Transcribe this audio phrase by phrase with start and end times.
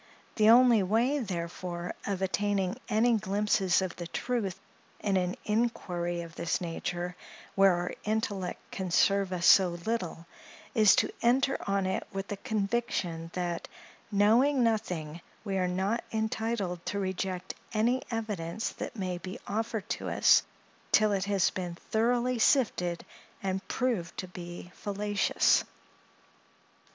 [0.35, 4.59] The only way, therefore, of attaining any glimpses of the truth
[4.99, 7.15] in an inquiry of this nature,
[7.53, 10.25] where our intellect can serve us so little,
[10.73, 13.67] is to enter on it with the conviction that,
[14.11, 20.09] knowing nothing, we are not entitled to reject any evidence that may be offered to
[20.09, 20.41] us,
[20.91, 23.05] till it has been thoroughly sifted,
[23.43, 25.63] and proved to be fallacious.